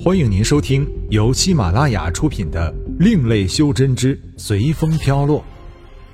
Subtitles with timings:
[0.00, 5.40] 欢迎您收听由喜马拉雅出品的《另类修真之随风飘落》，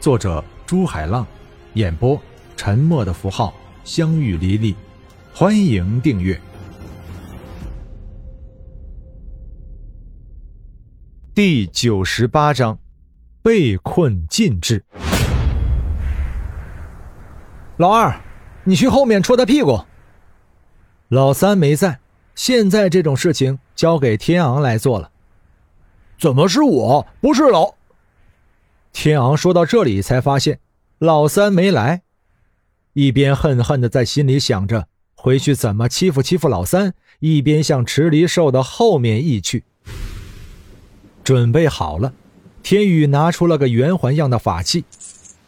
[0.00, 1.26] 作者朱海浪，
[1.74, 2.18] 演播
[2.56, 3.52] 沉默的符号、
[3.84, 4.74] 相遇离离。
[5.34, 6.40] 欢迎订阅。
[11.34, 12.78] 第九十八章，
[13.42, 14.82] 被困禁制。
[17.76, 18.18] 老二，
[18.64, 19.84] 你去后面戳他屁股。
[21.08, 22.00] 老三没在，
[22.34, 25.10] 现在这种事情交给天昂来做了。
[26.18, 27.74] 怎么是我，不是老？
[28.92, 30.58] 天昂说到这里，才发现
[30.98, 32.02] 老三没来，
[32.92, 39.64] 一边恨恨的在心里想着回去怎么欺负欺负老三，一边向池离兽的后面移去。
[41.22, 42.12] 准备好了，
[42.62, 44.84] 天宇拿出了个圆环样的法器，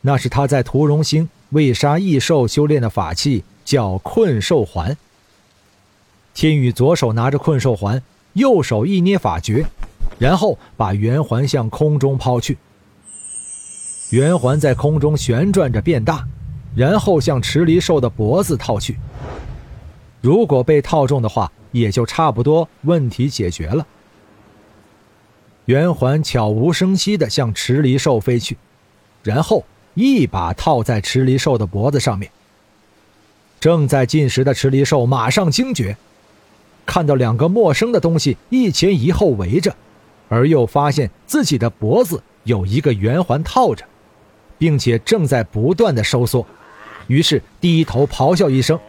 [0.00, 4.96] 那是他在屠龙星为杀异兽修炼的法器，叫困兽环。
[6.38, 8.00] 天宇左手拿着困兽环，
[8.34, 9.66] 右手一捏法诀，
[10.20, 12.56] 然后把圆环向空中抛去。
[14.10, 16.24] 圆环在空中旋转着变大，
[16.76, 18.96] 然后向池离兽的脖子套去。
[20.20, 23.84] 如果被套中的话，也就差不多问题解决了。
[25.64, 28.56] 圆环悄无声息地向池离兽飞去，
[29.24, 29.64] 然后
[29.94, 32.30] 一把套在池离兽的脖子上面。
[33.58, 35.96] 正在进食的池离兽马上惊觉，
[36.88, 39.76] 看到两个陌生的东西一前一后围着，
[40.30, 43.84] 而又发现自己的脖子有一个圆环套着，
[44.56, 46.46] 并且正在不断的收缩，
[47.06, 48.80] 于是低头咆哮一声，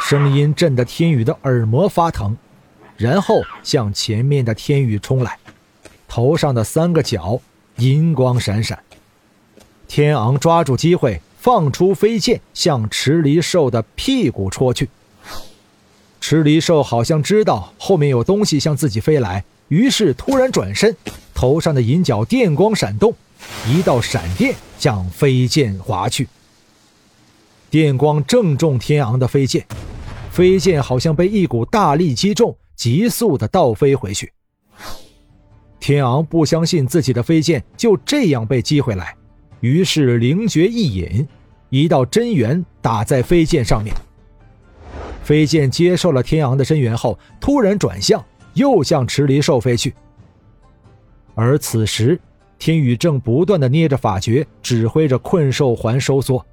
[0.00, 2.36] 声音震得天宇的耳膜发疼，
[2.96, 5.38] 然后向前面的天宇冲来。
[6.08, 7.40] 头上的三个角
[7.76, 8.76] 银光闪闪，
[9.86, 14.88] 天昂抓住机会放出飞剑，向池离兽的屁股戳去。
[16.20, 20.94] 池离兽好像知道后面有东西向自己飞来，于是突然转身，
[21.34, 23.14] 头上的银角电光闪动，
[23.66, 26.28] 一道闪电向飞剑划去。
[27.70, 29.64] 电光正中天昂的飞剑，
[30.30, 34.32] 飞剑好像被一股大力击中，急速的倒飞回去。
[35.80, 39.16] 天昂不相信自己的飞剑就这样被击回来，
[39.60, 41.26] 于是灵诀一引，
[41.70, 43.94] 一道真元打在飞剑上面。
[45.30, 48.20] 飞剑接受了天昂的真元后，突然转向，
[48.54, 49.94] 又向池离兽飞去。
[51.36, 52.20] 而此时，
[52.58, 56.44] 天宇正不断的捏着法诀，指挥着困兽环收缩。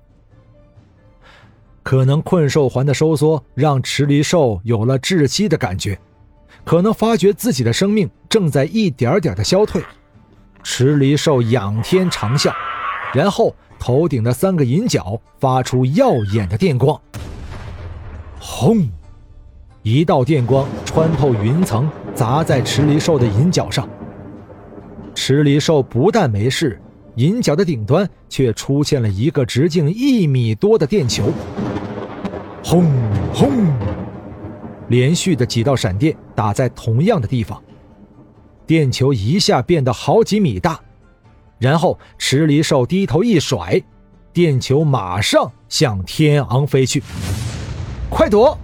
[1.81, 5.97] 可能困兽环的收缩让池离兽有了窒息的感觉。
[6.63, 9.83] 可能发觉自己的生命正在一点点的消退，
[10.61, 12.53] 池离兽仰天长啸，
[13.11, 17.01] 然后头顶的三个银角发出耀眼的电光。
[18.39, 18.87] 轰！
[19.83, 23.87] 一道电光穿透云层，砸在池离兽的银角上。
[25.15, 26.79] 池离兽不但没事，
[27.15, 31.31] 银角的顶端却出现了一个直径一米多的电球。
[32.63, 32.85] 轰
[33.33, 33.49] 轰！
[34.89, 37.61] 连续的几道闪电打在同样的地方，
[38.65, 40.79] 电球一下变得好几米大，
[41.59, 43.81] 然后池离兽低头一甩，
[44.31, 47.01] 电球马上向天昂飞去。
[48.09, 48.57] 快躲！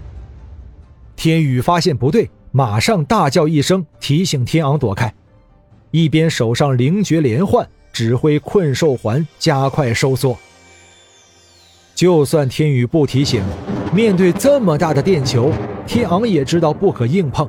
[1.15, 5.13] 天宇发现不对，马上大叫一声，提醒天昂躲开，
[5.91, 10.37] 一边手上灵诀连换，指挥困兽环加快收缩。
[11.93, 13.43] 就算天宇不提醒，
[13.93, 15.51] 面对这么大的电球。
[15.85, 17.47] 天昂也知道不可硬碰。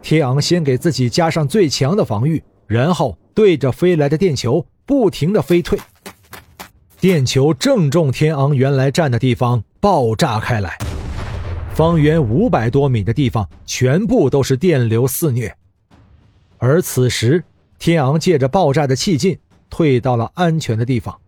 [0.00, 5.78] 天昂先给自己加上最强的防御，然后对着飞来的电球不停的飞退。
[7.00, 10.76] 电球正中天昂原来站的地方，爆炸开来，
[11.72, 15.56] 方圆五百多米的地方全部都是电流肆虐。
[16.58, 17.42] 而此时，
[17.78, 19.38] 天昂借着爆炸的气劲，
[19.70, 21.18] 退到了安全的地方。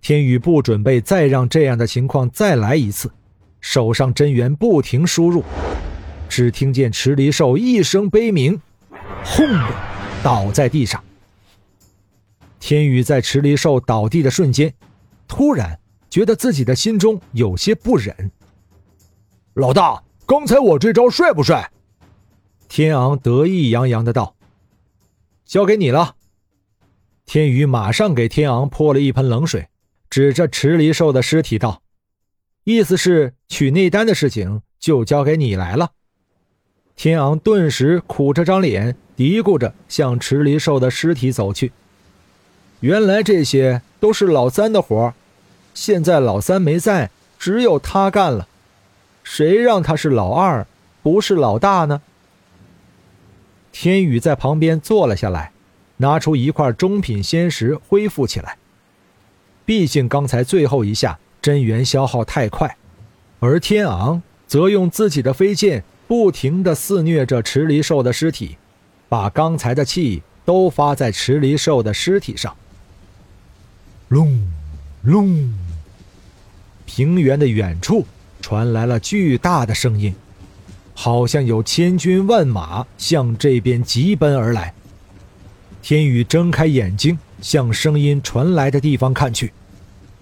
[0.00, 3.10] 天宇不准备再让这样的情况再来一次。
[3.60, 5.42] 手上真元不停输入，
[6.28, 8.60] 只听见池离兽一声悲鸣，
[9.24, 9.74] 轰的
[10.22, 11.02] 倒在地上。
[12.60, 14.72] 天宇在池离兽倒地的瞬间，
[15.26, 18.30] 突然觉得自己的心中有些不忍。
[19.54, 21.72] 老大，刚才我这招帅不帅？
[22.68, 24.36] 天昂得意洋洋的道
[25.44, 26.14] ：“交给你了。”
[27.26, 29.68] 天宇马上给天昂泼了一盆冷水，
[30.08, 31.82] 指着池离兽的尸体道。
[32.64, 35.92] 意思是取内丹的事情就交给你来了。
[36.94, 41.72] 天昂顿时苦着张脸，嘀咕着向池离兽的尸体走去。
[42.80, 45.14] 原来这些都是老三的活
[45.74, 48.48] 现在老三没在，只有他干了。
[49.22, 50.66] 谁让他是老二，
[51.02, 52.02] 不是老大呢？
[53.70, 55.52] 天宇在旁边坐了下来，
[55.98, 58.56] 拿出一块中品仙石恢复起来。
[59.64, 62.76] 毕竟刚才最后一下真元消耗太快，
[63.38, 68.56] 而天昂则用自己的飞剑不停地肆虐着池离兽的尸体，
[69.08, 72.56] 把刚才的气都发在池离兽的尸体上。
[74.10, 74.36] 隆，
[75.02, 75.54] 隆，
[76.84, 78.04] 平原的远处
[78.40, 80.12] 传来了巨大的声音。
[80.94, 84.74] 好像有千军万马向这边急奔而来。
[85.80, 89.52] 天宇睁开眼睛，向声音传来的地方看去，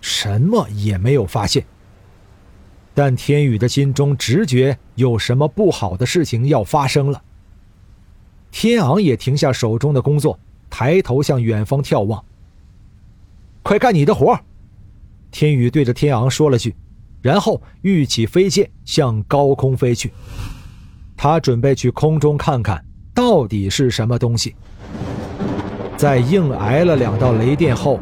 [0.03, 1.65] 什么也没有发现。
[2.93, 7.23] 但天宇的心中直觉有什么不好的事情要发生了。
[8.51, 10.39] 天昂也停下手中的工作，
[10.69, 12.23] 抬头向远方眺望。
[13.69, 14.35] 快干你的活！
[15.31, 16.75] 天宇对着天昂说了句，
[17.21, 20.11] 然后御起飞剑向高空飞去。
[21.15, 22.83] 他准备去空中看看，
[23.13, 24.57] 到底是什么东西。
[25.99, 28.01] 在硬挨了两道雷电后，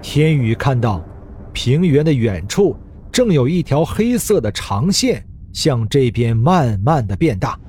[0.00, 1.04] 天宇看到
[1.52, 2.74] 平原的远处
[3.12, 5.22] 正有一条黑色的长线
[5.52, 7.60] 向这边慢慢的变大。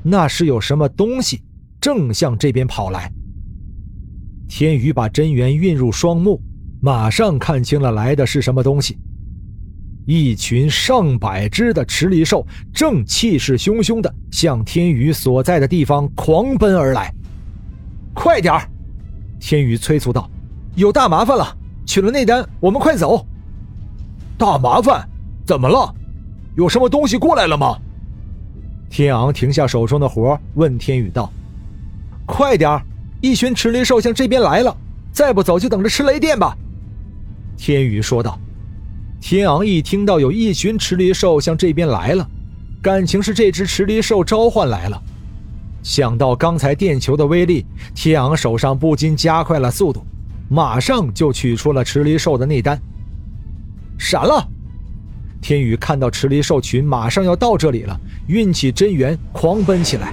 [0.00, 1.42] 那是有什么东西
[1.80, 3.10] 正向这边跑来。
[4.48, 6.40] 天宇把真元运入双目，
[6.80, 8.98] 马上看清了来的是什么东西。
[10.06, 17.12] 一群上百只的池离兽正气势汹汹地向天宇所在的地方狂奔而来。
[18.14, 18.68] 快点儿！
[19.40, 20.30] 天宇催促道
[20.76, 21.56] ：“有大麻烦了！
[21.84, 23.26] 取了内丹，我们快走！”
[24.38, 25.06] 大麻烦？
[25.44, 25.92] 怎么了？
[26.56, 27.76] 有什么东西过来了吗？
[28.88, 31.30] 天昂停下手中的活，问天宇道
[32.24, 32.82] ：“快点儿！
[33.20, 34.76] 一群池离兽向这边来了，
[35.12, 36.56] 再不走就等着吃雷电吧！”
[37.56, 38.38] 天宇说道。
[39.18, 42.28] 天昂一听到有一群池离兽向这边来了，
[42.82, 45.02] 感情是这只池离兽召唤来了。
[45.82, 47.64] 想到刚才电球的威力，
[47.94, 50.04] 天昂手上不禁加快了速度，
[50.48, 52.80] 马上就取出了池离兽的内丹。
[53.98, 54.46] 闪了！
[55.40, 57.98] 天宇看到池离兽群马上要到这里了，
[58.28, 60.12] 运起真元狂奔起来。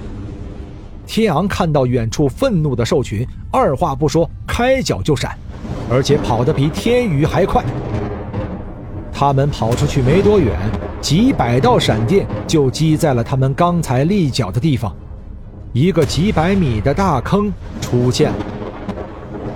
[1.06, 5.36] 天昂看到远处愤怒的兽群，二话不说，开脚就闪，
[5.90, 7.62] 而且跑得比天宇还快。
[9.12, 10.58] 他们跑出去没多远，
[11.00, 14.94] 几百道闪电就击在了他们刚才立脚的地方，
[15.72, 18.36] 一个几百米的大坑出现了。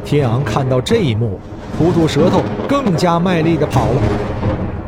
[0.04, 1.40] 天昂看到这一幕，
[1.76, 4.02] 吐吐舌头，更加卖力地跑了。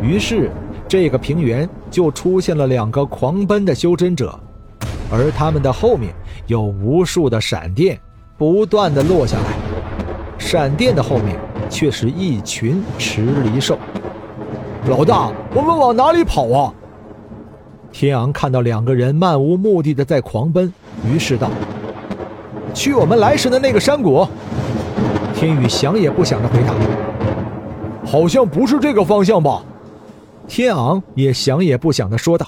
[0.03, 0.51] 于是，
[0.87, 4.39] 这个平原就出现了两个狂奔的修真者，
[5.11, 6.15] 而他们的后面
[6.47, 7.99] 有无数的闪电
[8.37, 9.55] 不断的落下来，
[10.39, 11.39] 闪电的后面
[11.69, 13.79] 却是一群池离兽。
[14.89, 16.73] 老大，我们往哪里跑啊？
[17.93, 20.73] 天昂看到两个人漫无目的的在狂奔，
[21.05, 21.51] 于是道
[22.73, 24.27] ：“去我们来时的那个山谷。”
[25.35, 26.75] 天宇想也不想的回答
[28.07, 29.63] ：“好像不是这个方向吧？”
[30.47, 32.47] 天昂也想也不想的说道：“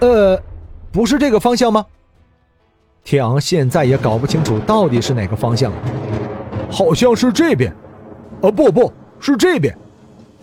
[0.00, 0.40] 呃，
[0.90, 1.84] 不是这个方向吗？”
[3.04, 5.78] 天昂现在也搞不清楚到底是哪个方向了，
[6.70, 7.72] 好像是这边，
[8.40, 9.76] 啊，不，不是这边，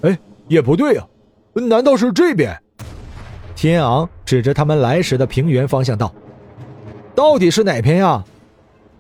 [0.02, 0.18] 哎。
[0.50, 1.08] 也不对呀，
[1.54, 2.60] 难道是这边？
[3.56, 6.12] 天昂指着他们来时的平原方向道
[7.14, 8.26] ：“到底是哪边呀？”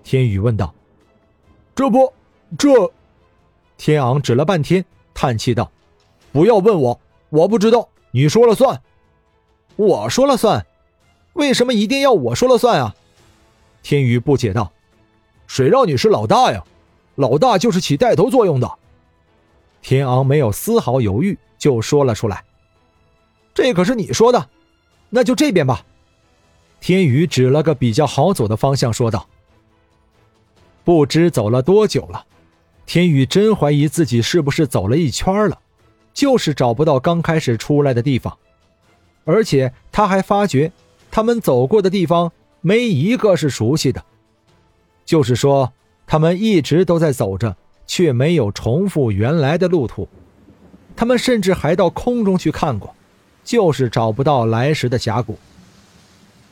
[0.06, 0.72] 天宇问道。
[1.74, 2.13] “这不，
[2.56, 2.70] 这……”
[3.78, 5.72] 天昂指了半天，叹气道
[6.32, 7.00] ：“不要问我，
[7.30, 8.80] 我不知道，你说了算。
[9.75, 10.63] ”“我说了算？
[11.34, 12.94] 为什么一定要我说了算啊？”
[13.89, 14.72] 天宇不解道
[15.48, 16.63] ：“谁让你是老大呀？
[17.15, 18.72] 老大就是起带头作用的。”
[19.81, 22.43] 天昂没有丝毫犹豫，就说了出来
[23.51, 24.48] ：“这可是你说的，
[25.10, 25.84] 那就这边吧。”
[26.79, 29.27] 天宇指了个比较好走的方向，说道
[30.86, 32.27] ：“不知走了多久了，
[32.86, 35.60] 天宇真怀疑自己是不是走了一圈了，
[36.13, 38.38] 就是找不到刚开始出来的地方，
[39.25, 40.72] 而且他还发觉
[41.10, 42.31] 他们走过的地方
[42.62, 44.04] 没一个是熟悉的，
[45.06, 45.72] 就是说
[46.06, 47.56] 他们一直都在走着。”
[47.89, 50.08] 却没有重复原来的路途，
[50.96, 52.94] 他们甚至还到空中去看过，
[53.44, 55.36] 就是找不到来时的峡谷。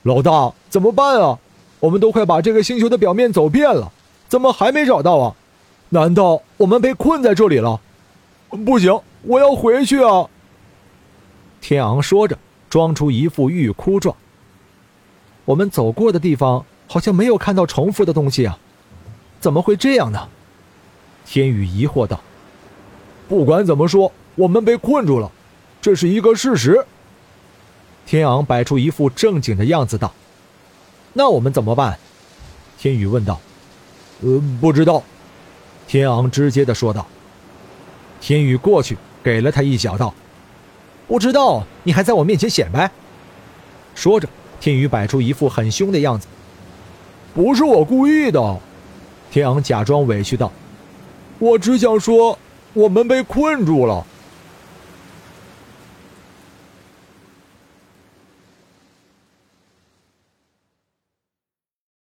[0.02, 1.38] 老大，怎么办啊？
[1.80, 3.92] 我们都快把这个星球的表面走遍了，
[4.28, 5.36] 怎么还没找到啊？
[5.90, 7.80] 难道我们被困在这里了？
[8.66, 10.28] 不行，我要回去啊！
[11.62, 12.36] 天昂说着，
[12.68, 14.18] 装出一副欲哭状。
[15.48, 18.60] 我们走过的地方好像没有看到重复的东西啊，
[19.40, 20.28] 怎么会这样呢？
[21.26, 22.20] 天宇疑惑道
[23.30, 25.32] ：“不管怎么说，我们被困住了，
[25.82, 26.86] 这是一个事实。”
[28.06, 30.14] 天昂摆出一副正经的样子道
[31.14, 31.98] ：“那我们怎么办？”
[32.78, 33.40] 天宇问道。
[34.22, 35.02] “呃，不知道。”
[35.88, 37.08] 天昂直接的说道。
[38.20, 40.14] 天宇过去给了他一脚，道
[41.08, 42.92] ：“不知道，你还在我面前显摆。”
[43.96, 44.28] 说着，
[44.60, 46.28] 天宇摆出一副很凶的样子。
[47.34, 48.60] “不是我故意的。”
[49.32, 50.52] 天昂假装委屈道
[51.40, 52.38] ：“我只想说，
[52.74, 54.06] 我们被困住了。”